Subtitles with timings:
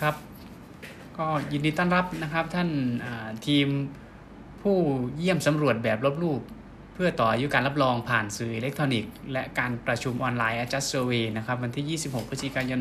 [0.00, 0.14] ครับ
[1.18, 2.68] ก็ยินดีต้อนรับนะครับท่าน
[3.46, 3.66] ทีม
[4.62, 4.76] ผู้
[5.16, 6.40] เยี่ยมสำรวจแบบลบรูป
[6.94, 12.80] เพื่อต่ออายุการรับรองผ่านสื่ออิเล็กทรอนิกส์ และการประชุมออนไลน์ Adjust Survey นะครับวันที่ 26 พฤศจิกายน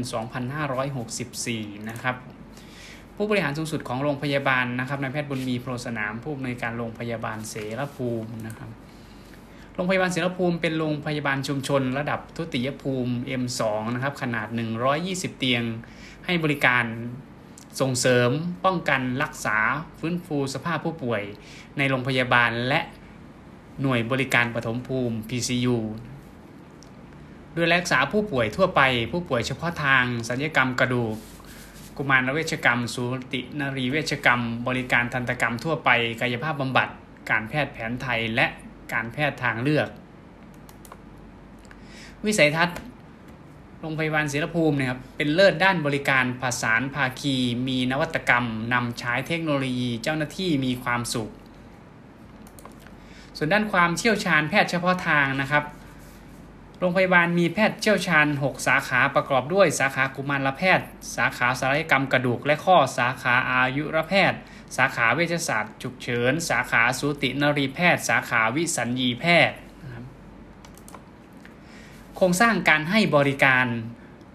[0.94, 2.16] 2564 นะครับ
[3.16, 8.70] ผู้บริหารสูงสุดของโรงพยาบาลนะครับนายแพทย์บุญมีโพรสนามผู้อำนวยการโรงพยาบาลเสรภูมินะครับ
[9.78, 13.62] โรงพยาบาลเสรภูมิเป็นโรงพยาบาลชุมชน ระดับทุติยภูมิ M2
[13.94, 14.48] นะครับขนาด
[14.94, 15.64] 120 เตียง
[16.26, 16.86] ให้บริการ
[17.82, 18.30] ส่งเสริม
[18.66, 19.58] ป้องกันรักษา
[20.00, 21.22] ฟื้นฟูสภาพผู้ป่วย
[21.78, 22.80] ในโรงพยาบาลและ
[23.82, 25.78] หน่วยบริการปฐมภูมิ PCU
[27.54, 31.16] โดยรักษาผู้ป่วยทั่วไป ผู้ป่วยเฉพาะทาง สัญญกรรมกระดูก
[31.98, 35.90] กุมารเวชกรรม สูตินรีเวชกรรม บริการทันตกรรมทั่วไป
[36.22, 36.88] กายภาพบำบัด
[37.30, 38.48] การแพทย์แผนไทย และ
[38.94, 39.90] การแพทย์ทางเลือก
[42.26, 42.78] วิสัยทัศน์
[43.80, 47.36] โรงพยาบาลศิลภูมิเนี่ยครับเป็นเลิศด้านบริการผสานภาคี
[47.68, 51.30] มีนวัตกรรมนำใช้เทคโนโลยีเจ้าหน้าที่มีความสุข
[53.38, 55.64] ส่วนด้านความเชี่ยวชาญแพทย์เฉพาะทางนะครับ
[56.86, 64.40] รงพยาบาลมีแพทย์เชี่ยวชาญ 6 สาขาประกอบด้วย สาขากุมารแพทย์ สาขาศัลยกรรมกระดูกและข้อ สาขาอายุรแพทย์
[64.78, 69.58] สาขาเวชศาสตร์ฉุกเฉิน สาขาสูตินรีแพทย์ สาขาวิสัญญีแพทย์
[72.16, 73.68] โครงสร้างการให้บริการ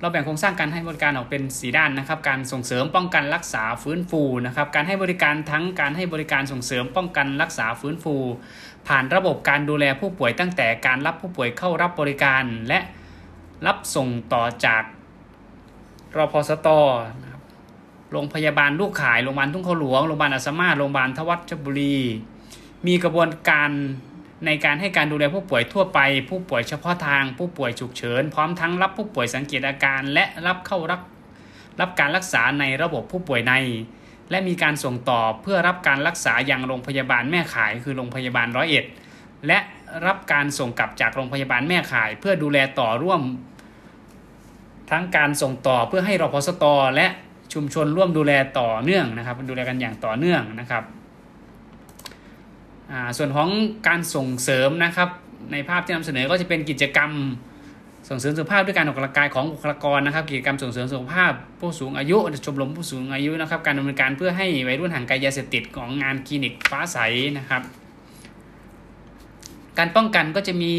[0.01, 8.15] เราแบ่งโครงสร้างการให้บริการออกเป็นสีด้านนะครับ การส่งเสริมป้องกันรักษาฟื้นฟูนะครับ การให้บริการทั้งการให้บริการส่งเสริมป้องกันรักษาฟื้นฟู
[8.89, 12.79] ผ่านระบบการดูแลผู้ป่วยตั้งแต่การรับผู้ป่วยเข้ารับบริการ และ
[13.67, 14.83] รับส่งต่อจาก
[16.17, 16.69] รพสต
[18.13, 21.99] โรงพยาบาลลูกขาย โรงพยาบาลทุ่งเขาหลวง โรงพยาบาลอัสมาโรงพยาบาลทวัชบุรี
[22.87, 23.71] มีกระบวนการ
[24.47, 31.01] ในการให้การดูแลผู้ป่วยทั่วไป ผู้ป่วยเฉพาะทาง ผู้ป่วยฉุกเฉิน พร้อมทั้งรับผู้ป่วยสังเกตอาการ และรับเข้ารับ
[31.81, 33.53] รับการรักษาในระบบผู้ป่วยใน
[34.31, 38.85] และมีการส่งต่อเพื่อรับการรักษาอยังโรงพยาบาลแม่ขายคือโรงพยาบาลร้อยเอ็ด
[39.47, 39.59] และ
[40.07, 43.21] รับการส่งกลับจากโรงพยาบาลแม่ขาย เพื่อดูแลต่อร่วม
[44.91, 46.65] ทั้งการส่งต่อเพื่อให้รพสต
[46.97, 47.07] และ
[47.53, 50.85] ชุมชนร่วมดูแลต่อเนื่องนะครับดูแลกันอย่างต่อเนื่องนะครับ
[53.19, 53.49] ส่วนของ
[53.89, 55.09] การส่งเสริมนะครับ
[55.53, 57.11] ในภาพที่นำเสนอก็จะเป็นกิจกรรม
[58.09, 66.99] ส่งเสริมสุขภาพด้วยการออกกำลังกายของบุคลากรนะครับ กิจกรรมส่งเสริมสุขภาพผู้สูงอายุชมรมผู้สูงอายุนะครับ การดำเนินการเพื่อให้วัยรุ่นห่างไกลยาเสพติดของงานคลินิกฟ้าใส
[67.39, 67.63] นะครับ
[69.79, 70.73] การป้องกันก็จะมี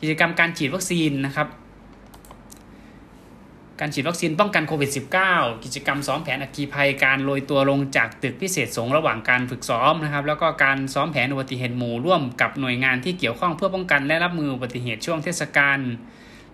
[0.00, 1.48] กิจกรรมการฉีดวัคซีนนะครับ
[3.80, 4.90] การฉีดวัคซีนป้องกันโควิด
[5.26, 15.78] -19 กิจกรรมซ้อมแผนอัคคีภัยการโรยตัวลงจากตึกพิเศษสงระหว่างการฝึกซ้อมนะครับแล้วก็การซ้อมแผนอุบัติเหตุหมู่ร่วมกับหน่วยงานที่เกี่ยวข้องเพื่อป้องกันและรับมืออุบัติเหตุช่วงเทศกาล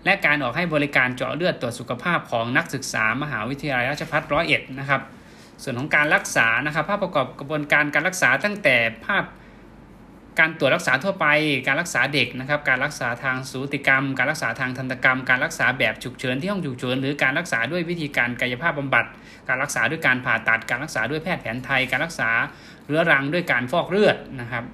[0.04, 5.02] และการออกให้บริการเจาะเลือดตรวจสุขภาพของนักศึกษามหาวิทยาลัยราชภัฏร้อยเอ็ดนะครับ
[5.62, 9.24] ส่วนของการรักษานะครับภาพประกอบกระบวนการการรักษาตั้งแต่ภาพ
[10.38, 11.26] การตรวจรักษาทั่วไป
[11.66, 19.04] การรักษาเด็กนะครับ การรักษาทางสูติกรรม การรักษาทางทันตกรรม การรักษาแบบฉุกเฉินที่ห้องฉุกเฉินหรือการรักษาด้วยวิธีการกายภาพบำบัด
[19.48, 22.30] การรักษาด้วยการผ่าตัด การรักษาด้วยแพทย์แผนไทย การรักษา
[22.86, 24.64] เรื้อรังด้วยการฟอกเลือดนะครับ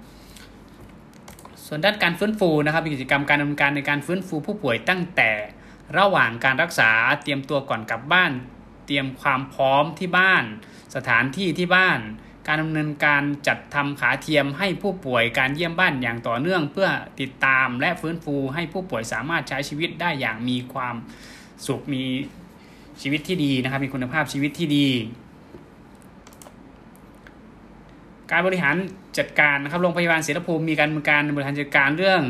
[1.67, 5.31] ส่วนด้านการฟื้นฟูนะครับกิจกรรมการดำเนินการในการฟื้นฟูผู้ป่วยตั้งแต่
[5.99, 6.91] ระหว่างการรักษา
[7.23, 8.33] เตรียมตัวก่อนกลับบ้าน
[8.87, 10.45] เตรียมความพร้อมที่บ้าน
[10.97, 11.99] สถานที่ที่บ้าน
[12.47, 16.89] การดำเนินการจัดทำขาเทียมให้ผู้ป่วยการเยี่ยมบ้านอย่างต่อเนื่อง เพื่อ
[17.21, 20.95] ติดตามและฟื้นฟูให้ผู้ป่วยสามารถใช้ชีวิตได้อย่างมีความ
[21.67, 22.03] สุขมี
[23.03, 24.89] ชีวิตที่ดีนะครับ มีคุณภาพชีวิตที่ดี
[28.31, 28.77] การบริหาร
[29.19, 32.23] จัดการนะครับโรงพยาบาลเสรภูมิมีการการบริหารจัดการเรื่อง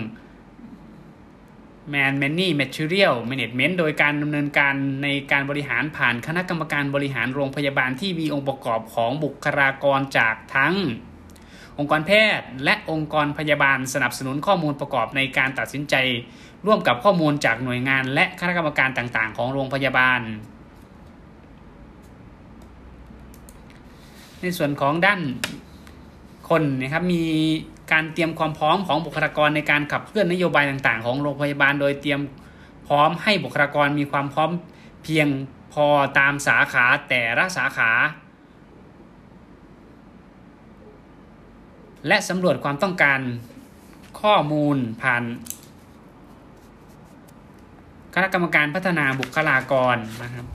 [1.92, 10.74] Man Many Material Management โดยการดำเนินการในการบริหารผ่านคณะกรรมการบริหารโรงพยาบาลที่มีองค์ประกอบของบุคลากรจากทั้ง
[11.78, 15.94] องค์กรแพทย์ และองค์กรพยาบาลสนับสนุนข้อมูลประกอบในการตัดสินใจ
[16.66, 20.20] ร่วมกับข้อมูลจากหน่วยงาน และคณะกรรมการต่างๆ ของโรงพยาบาล
[24.40, 25.20] ในส่วนของด้าน
[26.50, 27.24] คนนะครับมี
[27.92, 32.20] การเตรียมความพร้อมของบุคลากรในการขับเคลื่อนนโยบายต่าง ๆ ของโรงพยาบาล โดยเตรียม
[32.86, 34.50] พร้อมให้บุคลากรมีความพร้อม
[35.04, 35.28] เพียง
[35.72, 35.86] พอ
[36.18, 37.90] ตามสาขาแต่ละสาขา
[42.08, 43.20] และสำรวจความต้องการ
[44.20, 45.22] ข้อมูลผ่าน
[48.14, 50.46] คณะกรรมการพัฒนาบุคลากรนะครับ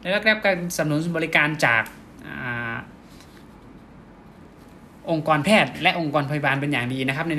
[0.00, 1.82] และรับการสนับสนุนบริการจาก
[5.10, 7.32] องค์กรแพทย์และองค์กรพยาบาลเป็นอย่างดีนะครับใน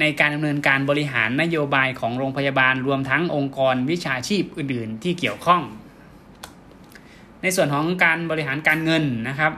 [0.00, 5.62] ในการดำเนินการบริหารนโยบายของโรงพยาบาลรวมทั้งองค์กรวิชาชีพอื่น ๆ ที่เกี่ยวข้อง
[7.42, 9.52] ในส่วนของการบริหารการเงินนะครับ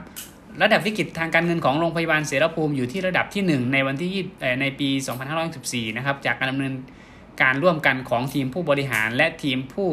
[0.62, 4.10] ระดับวิกฤตทางการเงินของโรงพยาบาลเสรภูมิอยู่ที่ระดับที่ 1 ในวันที่
[4.60, 4.88] ในปี
[5.42, 6.74] 2514นะครับจากการดำเนิน
[7.42, 9.88] การร่วมกันของทีมผู้บริหารและทีมผู้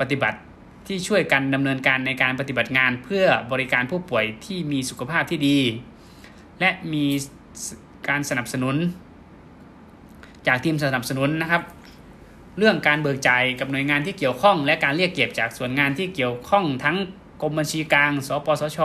[0.00, 0.38] ปฏิบัติ
[0.86, 5.58] ที่ช่วยกันดำเนินการในการปฏิบัติงาน เพื่อบริการผู้ป่วยที่มีสุขภาพที่ดี
[6.60, 7.04] และมี
[8.08, 8.76] การสนับสนุน
[10.46, 11.62] จากทีมสนับสนุนนะครับ
[12.58, 16.96] เรื่องการเบิกจ่ายกับหน่วยงานที่เกี่ยวข้อง และการเรียกเก็บจากส่วนงานที่เกี่ยวข้องทั้ง
[17.42, 18.78] กรมบัญชีกลาง สปสช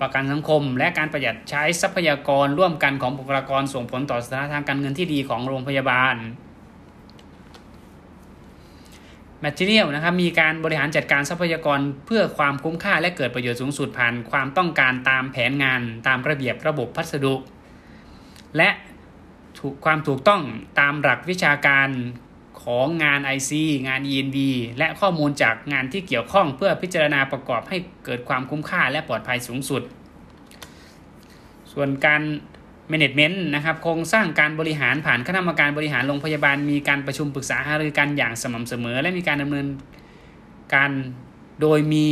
[0.00, 6.14] ประกันสังคม และการประหยัดใช้ทรัพยากรร่วมกันของบุคลากรส่งผลต่อสถานะทางการเงินที่ดีของโรงพยาบาล
[9.44, 17.34] Material นะครับมีการบริหารจัดการทรัพยากรเพื่อความคุ้มค่าและเกิดประโยชน์สูงสุดผ่านความต้องการตามแผนงานตามระเบียบระบบพัสดุ
[18.56, 18.70] และ
[19.58, 20.42] ถูกความถูกต้อง
[20.80, 21.88] ตามหลักวิชาการ
[22.62, 23.50] ของงาน IC
[23.88, 24.38] งาน ENB
[24.78, 29.82] และข้อมูลจากงานที่เกี่ยวข้องเพื่อพิจารณาประกอบให้เกิดความคุ้มค่าและปลอดภัยสูงสุด
[31.72, 32.22] ส่วนการ
[32.92, 39.66] Management นะครับโครงสร้างการบริหารผ่านคณะกรรมการบริหารโรงพยาบาล มีการประชุมปรึกษาหารือกันอย่างสม่ำเสมอ และมีการดำเนิน
[40.74, 40.90] การ
[41.60, 42.10] โดยมี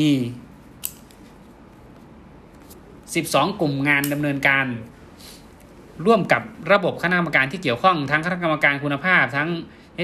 [3.19, 4.66] 12 กลุ่มงานดำเนินการ
[6.06, 6.42] ร่วมกับ
[6.72, 9.48] ระบบคณะกรรมการที่เกี่ยวข้องทั้งคณะกรรมการคุณภาพทั้ง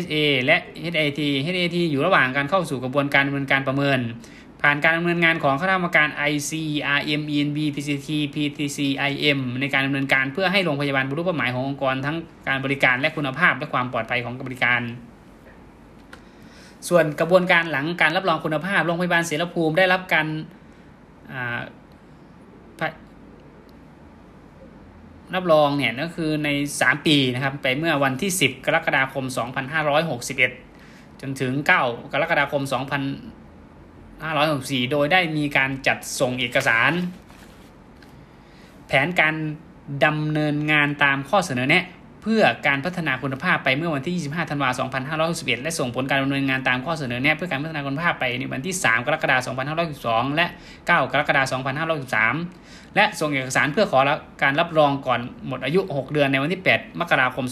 [0.05, 3.99] HA และ HAT HAT อยู่ระหว่างการเข้าสู่กระบวนการดำเนินการประเมิน
[4.63, 6.53] ผ่านการดำเนินงานของคณะกรรมการ IC
[6.99, 8.79] RM ENB PCT PTC
[9.11, 12.17] IM ในการดำเนินการเพื่อให้โรงพยาบาลบรรลุเป้าหมายขององค์กรทั้ง
[12.49, 14.81] การบริการและคุณภาพและความปลอดภัยของบริการ
[16.89, 20.27] ส่วนกระบวนการหลังการรับรองคุณภาพ โรงพยาบาลเสรภูมิได้รับการ
[25.35, 29.25] รับรองเนี่ยก็คือใน 3 ปีนะครับไปเมื่อวันที่ 10 กรกฎาคม
[30.43, 32.63] 2561 จนถึง 9 กรกฎาคม
[34.27, 36.93] 2564 โดยได้มีการจัดส่งเอกสาร
[38.87, 39.35] แผนการ
[40.05, 41.85] ดำเนินงานตามข้อเสนอแนะ
[42.23, 44.89] เพื่อการพัฒนาคุณภาพไปเมื่อวันที่ 25 ธันวาคม
[45.21, 51.61] 2561 และส่งผลการดำเนินงานตามข้อเสนอแนะเพื่อการพัฒนาคุณภาพไปในวันที่ 3 กรกฎาคม 2512และ 9 กรกฎาคม
[52.29, 54.01] 2513และส่งเอกสารเพื่อขอ
[54.43, 57.45] การรับรองก่อนหมดอายุ 6 เดือนในวันที่ 8 มกราคม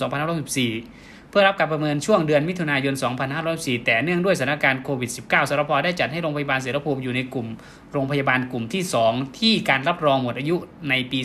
[0.57, 2.95] 2514 พื่อรับการประเมินช่วงเดือนมิถุนายน
[3.41, 7.47] 2514แต่เนื่องด้วยสถานการณ์โควิด -19 สรพได้จัดให้โรงพยาบาลเสรภูมิอยู่ในกลุ่ม
[7.93, 10.57] โรงพยาบาลกลุ่มที่ 2 ที่การรับรองหมดอายุ
[10.89, 11.19] ในปี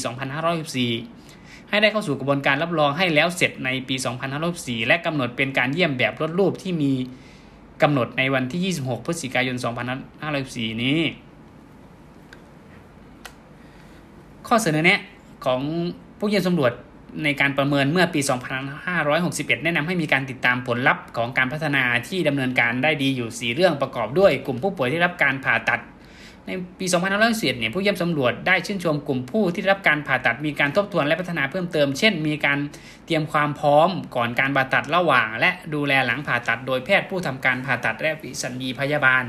[1.01, 3.95] 2514ให้ได้เข้าสู่กระบวนการรับรองให้แล้วเสร็จในปี
[4.41, 6.91] 2514และกำหนดเป็นการเยี่ยมแบบรถรูปที่มี
[7.81, 9.55] กำหนดในวันที่ 26 พฤศจิกายน
[10.19, 10.99] 2514นี้
[14.47, 14.99] ข้อเสนอแนะ
[15.45, 15.61] ของ
[16.19, 16.73] ผู้เยี่ยมสำรวจ
[17.23, 18.21] ในการประเมินเมื่อปี
[18.91, 25.81] 2561 แนะนำให้มีการติดตามผลลัพธ์ของการพัฒนาที่ดำเนินการได้ดีอยู่ 4 เรื่องประกอบด้วย กลุ่มผู้ป่วยที่รับการผ่าตัด
[26.47, 26.85] ในปี
[27.23, 32.59] 2561เนี่ยผู้เยี่ยมสำรวจได้ชื่นชมกลุ่มผู้ที่รับการผ่าตัดมีการทบทวนและพัฒนาเพิ่มเติม เช่น มีการ
[33.05, 39.23] เตรียมความพร้อมก่อนการผ่าตัดระหว่าง และดูแลหลังผ่าตัด โดยแพทย์ผู้ทำการผ่าตัดและวิสัญญีพยาบาล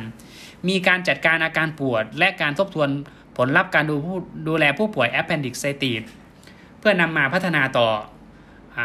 [0.69, 2.89] มีการจัดการอาการปวด และการทบทวน
[3.37, 4.19] ผลลัพธ์การดูผู้
[4.49, 6.22] ดูแลผู้ป่วย appendicitis เพื่
[6.83, 7.89] พื่อนำมาพัฒนาต่อ
[8.79, 8.81] อ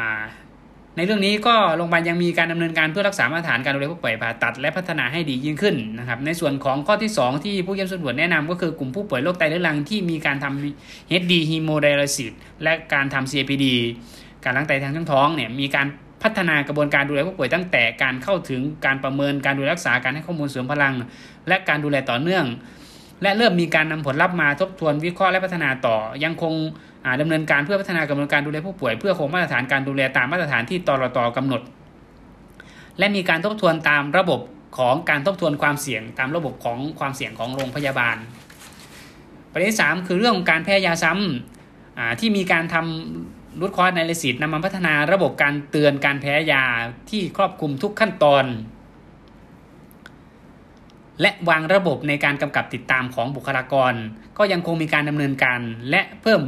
[0.95, 13.65] ในเรื่องนี้ก็โรงพยาบาลยังมีการดำเนินการเพื่อรักษามาตรฐานการดูแลผู้ป่วยผ่าตัดและพัฒนาให้ดียิ่งขึ้นนะครับในส่วนของข้อที่ 2 ที่ผู้เยี่ยมสำรวจแนะนำก็คือกลุ่มผู้ป่วยโรคไตเรื้อรังที่มีการทำ HD hemodialysis และการทำ CAPD
[14.43, 15.87] การล้างไตทางช่องท้องเนี่ยมีการ
[16.23, 20.93] พัฒนากระบวนการดูแลผู้ป่วยตั้งแต่การเข้าถึงการประเมินการดูแลรักษาการให้ข้อมูลเสริมพลัง
[21.47, 22.45] และการดูแลต่อเนื่อง
[23.21, 26.53] และเริ่มมีการนำผลลัพธ์มาทบทวนวิเคราะห์และพัฒนาต่อยังคง
[27.21, 31.61] ดำเนินการเพื่อพัฒนากระบวนการดูแลผู้ป่วย เพื่อคงมาตรฐานการดูแลตามมาตรฐานที่ตรตกำหนด
[32.99, 34.39] และมีการทบทวนตามระบบ
[34.77, 38.17] ของการทบทวนความเสี่ยงตามระบบของความเสี่ยงของโรงพยาบาล
[39.51, 46.63] ประเด็นที่3คือเรื่องของการแพ้ยาซ้ำที่มีการทำรูทคอร์สในเลสิตนำมาพัฒนาระบบการเตือนการแพ้ยา
[47.09, 48.45] ที่ครอบคลุมทุกขั้นตอน
[51.21, 53.93] และวางระบบในการกำกับติดตามของบุคลากร
[54.37, 56.41] ก็ยังคงมีการดำเนินการ และเพิ่ม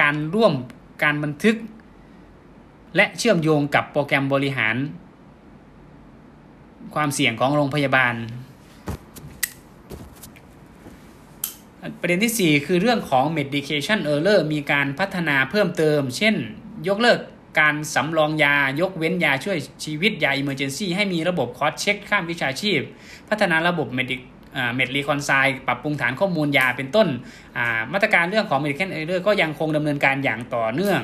[0.00, 0.52] การร่วม
[1.02, 1.56] การบันทึก
[2.96, 4.76] และเชื่อมโยงกับโปรแกรมบริหาร
[6.94, 8.14] ความเสี่ยงของโรงพยาบาล
[12.00, 16.34] ประเด็นที่ 4 คือเรื่องของ medication error มีการพัฒนาเพิ่มเติม เช่น
[16.88, 17.20] ยกเลิก
[17.60, 22.80] การสำรองยายกเว้นยาช่วยชีวิตยา emergency ให้มีระบบ cross check ข้ามวิชาชีพ
[23.28, 24.20] พัฒนาระบบ medic
[24.74, 25.30] เมดรีคอนไซ
[25.66, 27.08] ปรับปรุงฐานข้อมูลยาเป็นต้น
[27.92, 31.00] มาตรการเรื่องของ medical error ก็ยังคงดำเนินการอย่างต่อเนื่อง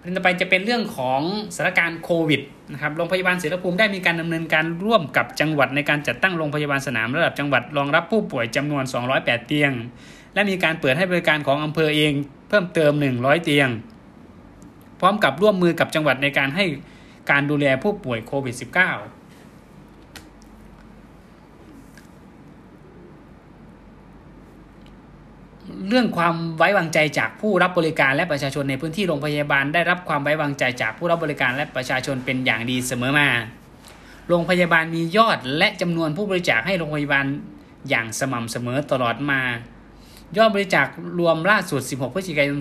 [0.00, 1.20] ประเด็นต่อไปจะเป็นเรื่องของ
[1.54, 2.40] สถานการณ์โควิด
[2.72, 9.72] นะครับโรงพยาบาลเสลภูมิได้มีการดำเนินการร่วมกับจังหวัดในการจัดตั้งโรงพยาบาลสนามระดับจังหวัดรองรับผู้ป่วยจำนวน 208 เตียง
[10.34, 12.12] และมีการเปิดให้บริการของอำเภอเอง
[12.48, 13.68] เพิ่มเติม 100 เตียง
[15.00, 16.64] พร้อมกับร่วมมือกับจังหวัดในการให้
[17.30, 19.21] การดูแลผู้ป่วยโควิด -19
[25.88, 33.28] เรื่องความไว้วางใจจากผู้รับบริการและประชาชนในพื้นที่โรงพยาบาล ได้รับความไว้วางใจจากผู้รับบริการและประชาชนเป็นอย่างดีเสมอมา
[34.28, 37.26] โรงพยาบาลมียอดและจำนวนผู้บริจาคให้โรงพยาบาล
[37.88, 39.40] อย่างสม่ำเสมอตลอดมา
[40.36, 40.86] ยอดบริจาค
[41.18, 42.60] รวมล่าสุด 16 พฤศจิกายน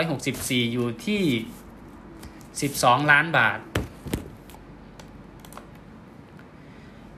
[0.00, 1.22] 2564 อยู่ที่
[2.52, 3.58] 12 ล้านบาท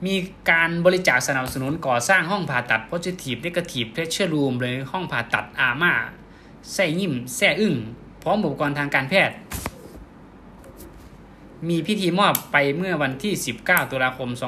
[0.05, 0.15] มี
[0.51, 5.93] การบริจาคสนับสนุนก่อสร้างห้องผ่าตัด positive negative pressure room เลยห้องผ่าตัดอาม่า
[6.73, 7.75] แส่ยิ้มแส่อึ้ง
[8.23, 9.35] พร้อมอุปกรณ์ทางการแพทย์
[11.69, 13.33] มีพิธีมอบไปเมื่อวันที่
[13.63, 14.41] 19 ตุลาคม 2564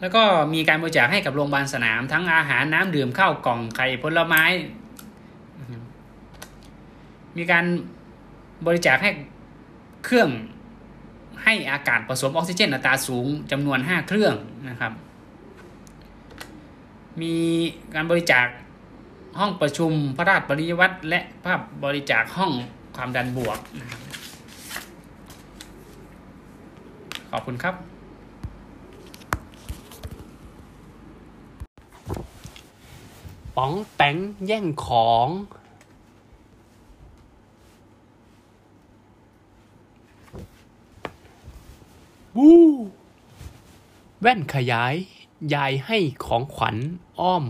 [0.00, 0.22] แล้วก็
[0.54, 4.44] มีการบริจาคให้กับโรงพยาบาลสนามทั้งอาหารน้ำดื่มข้าวกล่องไข่ผลไม้
[7.36, 7.64] มีการ
[8.66, 9.10] บริจาคให้
[10.04, 10.28] เครื่อง
[11.44, 14.34] ให้อากาศผสมออกซิเจนอัตราสูงจำนวน 5 เครื่อง
[14.68, 14.92] นะครับ
[17.20, 17.34] มี
[17.94, 18.46] การบริจาค
[19.38, 22.52] ห้องประชุมพระราชบริวัตรและภาพบริจาคห้อง
[22.96, 24.00] ความดันบวกนะครับ
[27.30, 27.74] ขอบคุณครับ
[33.56, 35.28] ป๋องแปงแย่งของ
[42.38, 42.60] วู้
[44.24, 44.94] แว่นขยาย
[45.54, 46.76] ยายให้ของขวัญ
[47.20, 47.44] อ้อม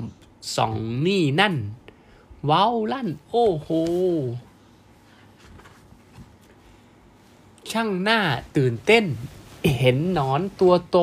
[0.57, 0.75] ส่อง
[1.07, 1.55] นี่นั่น
[2.51, 3.69] ว้าวลั่น โอ้โห
[7.71, 8.21] ช่างหน้า
[8.57, 9.05] ตื่นเต้น
[9.79, 10.99] เห็นหนอนตัวโต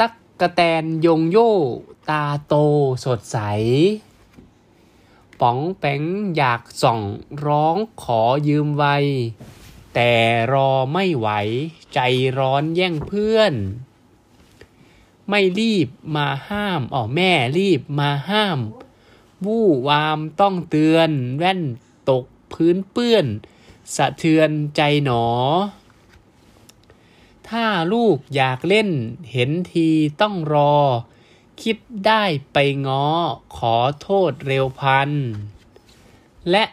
[0.00, 1.52] ตักกระแตนยงโย่
[2.10, 2.54] ตาโต
[3.04, 3.38] สดใส
[5.40, 6.02] ป๋องแป๋ง
[6.36, 7.00] อยากส่อง
[7.44, 8.84] ร้องขอยืมไว
[9.94, 10.12] แต่
[10.52, 11.28] รอไม่ไหว
[11.94, 12.00] ใจ
[12.38, 13.54] ร้อนแย่งเพื่อน
[15.28, 18.58] ไม่รีบมาห้ามอ๋อแม่รีบมาห้าม
[19.46, 21.60] วู่วามต้องเตือน แว่น
[22.10, 23.26] ตกพื้นเปื้อน
[23.94, 25.26] สะเทือนใจหนอ
[27.48, 28.90] ถ้าลูกอยากเล่น
[29.32, 29.88] เห็นที
[30.20, 30.76] ต้องรอ
[31.62, 33.06] คิดได้ไปง้อ
[33.56, 35.10] ขอโทษเร็วพัน
[36.50, 36.64] และ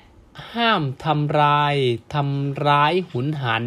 [0.53, 1.75] ห้ามทำลาย
[2.13, 3.65] ทำร้ายหุนหัน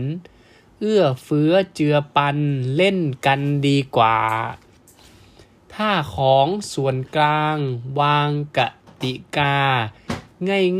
[0.80, 2.37] เอื้อเฟื้อเจือปัน
[2.76, 4.18] เล่นกันดีกว่า
[5.82, 7.56] ถ้าของส่วนกลาง
[8.00, 8.61] วางก
[9.02, 9.58] ติกา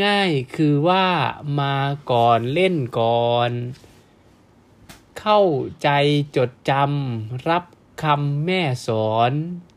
[0.05, 1.07] ง่ายๆคือว่า
[1.61, 1.77] มา
[2.11, 3.51] ก่อนเล่นก่อน
[5.19, 5.43] เข้า
[5.83, 5.89] ใจ
[6.37, 7.65] จดจำรับ
[8.03, 9.33] คำแม่สอน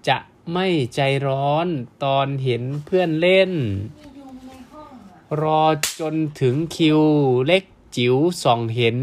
[0.07, 0.17] จะ
[0.53, 1.67] ไม่ใจร้อน
[2.03, 3.51] ตอนเห็นเพื่อนเล่น
[5.41, 5.63] รอ
[5.99, 7.01] จนถึงคิว
[7.45, 7.63] เล็ก
[7.95, 8.97] จิ๋วส่องเห็น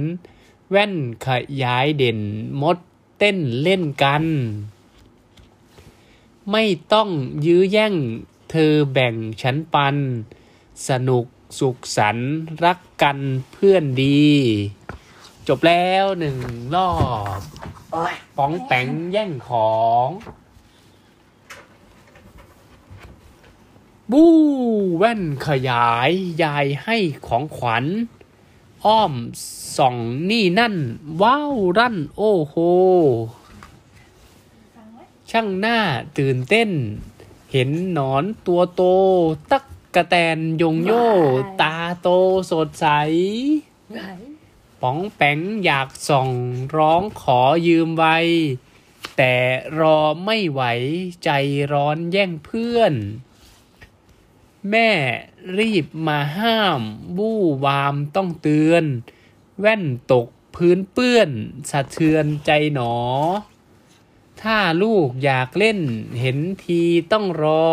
[0.71, 0.95] แว่น
[1.27, 1.29] ข
[1.63, 2.21] ยายเด่น
[2.63, 2.79] มด
[3.19, 4.25] เต้นเล่นกัน
[6.53, 7.09] ไม่ต้อง
[7.47, 7.95] ยื้อแย่ง
[8.51, 9.97] เธอแบ่งฉันปัน
[10.89, 11.27] สนุก
[11.59, 12.17] สุขสัน
[12.65, 13.19] รักกัน
[13.53, 14.27] เพื่อนดี
[15.49, 16.39] จบแล้วหนึ่ง
[16.75, 16.91] รอ
[17.39, 17.41] บ
[18.37, 19.77] ป้องแปงแย่งขอ
[20.07, 20.09] ง
[24.13, 24.35] บู้
[24.97, 26.11] แว่นขยาย
[26.43, 27.85] ยายให้ของขวัญ
[28.85, 29.13] อ้อม
[29.77, 29.97] ส่อง
[30.31, 30.75] นี่นั่น
[31.23, 32.57] ว้าว รั่น โอ้โห
[35.31, 35.79] ช่างหน้า
[36.19, 36.71] ตื่นเต้น
[37.53, 38.83] เห็นหนอนตัวโต
[39.51, 40.93] ตักกระแตนยงโย
[41.63, 42.09] ตาโต
[42.51, 42.87] สดใส
[44.81, 46.31] ป๋องแปงอยากส่อง
[46.77, 48.05] ร้องขอยืมไว
[49.17, 49.35] แต่
[49.79, 50.63] รอไม่ไหว
[51.25, 51.31] ใจ
[51.73, 52.95] ร้อนแย่งเพื่อน
[54.71, 54.91] แม่
[55.59, 56.81] รีบมาห้าม
[57.17, 58.85] บู้วามต้องเตือน
[59.61, 61.31] แว่นตกพื้นเปื้อน
[61.71, 62.95] สะเทือนใจหนอ
[64.43, 65.81] ถ้าลูกอยากเล่น
[66.21, 67.69] เห็นทีต้องรอ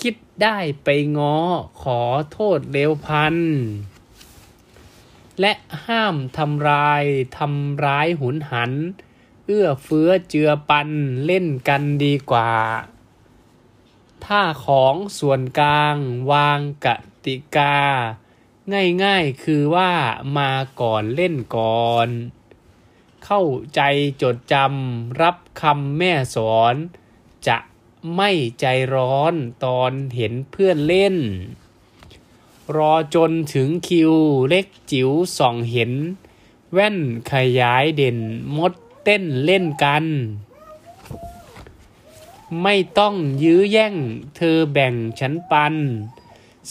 [0.00, 0.88] คิดได้ไป
[1.18, 1.38] ง้อ
[1.82, 3.36] ขอโทษเร็วพัน
[5.40, 5.52] และ
[5.86, 7.04] ห้ามทำลาย
[7.36, 8.72] ทำร้ายหุนหัน
[9.46, 10.88] เอื้อเฟื้อเจือปัน
[11.26, 12.52] เล่นกันดีกว่า
[14.24, 15.96] ถ้าของส่วนกลาง
[16.32, 16.86] วางก
[17.24, 17.78] ติกา
[19.04, 19.92] ง่ายๆคือว่า
[20.38, 22.08] มาก่อนเล่นก่อน
[23.24, 23.80] เข้าใจ
[24.22, 26.74] จดจำรับคำแม่สอน
[27.48, 27.56] จะ
[28.16, 31.16] ไม่ใจร้อนตอนเห็นเพื่อนเล่น
[32.76, 34.12] รอจนถึงคิว
[34.48, 35.92] เล็กจิ๋วส่องเห็น
[36.72, 36.98] แว่น
[37.32, 38.18] ขยายเด่น
[38.56, 38.72] มด
[39.04, 40.04] เต้นเล่นกัน
[42.62, 43.94] ไม่ต้องยื้อแย่ง
[44.36, 45.74] เธอแบ่งฉันปัน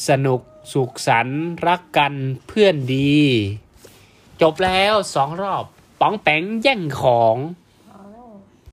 [0.08, 0.42] สนุก
[0.74, 1.28] สุขสัน
[1.66, 2.14] รักกัน
[2.48, 3.18] เพื่อนดี
[4.42, 5.66] จบแล้วสองรอบ
[6.06, 7.36] ป๋องแปงแย่งของ